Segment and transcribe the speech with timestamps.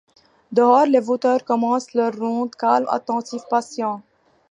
[0.51, 4.01] Dehors, les vautours commencent leur ronde, calmes, attentifs, patients.